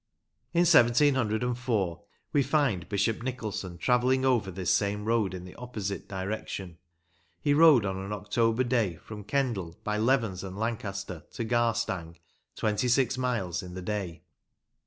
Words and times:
In 0.51 0.61
1704 0.61 2.01
we 2.33 2.41
find 2.41 2.89
Bishop 2.89 3.21
Nicolson 3.21 3.77
travelling 3.77 4.25
over 4.25 4.49
this 4.49 4.73
same 4.73 5.05
road 5.05 5.35
in 5.35 5.45
the 5.45 5.53
opposite 5.57 6.07
direction. 6.09 6.79
He 7.39 7.53
rode 7.53 7.85
on 7.85 7.97
an 7.99 8.11
October 8.11 8.63
day 8.63 8.95
from 8.95 9.23
Kendal 9.23 9.79
by 9.83 9.97
Levens 9.99 10.43
and 10.43 10.57
Lancaster 10.57 11.21
to 11.33 11.45
Garstang, 11.45 12.15
twenty 12.55 12.87
six 12.87 13.15
miles 13.15 13.61
in 13.61 13.75
the 13.75 13.81
day. 13.83 14.23